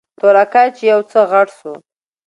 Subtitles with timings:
[0.19, 1.73] تورکى چې يو څه غټ سو.